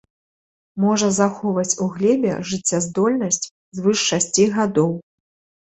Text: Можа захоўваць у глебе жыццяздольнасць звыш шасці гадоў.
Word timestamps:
Можа 0.85 1.09
захоўваць 1.21 1.75
у 1.85 1.87
глебе 1.97 2.33
жыццяздольнасць 2.53 3.49
звыш 3.81 3.99
шасці 4.09 4.49
гадоў. 4.57 4.91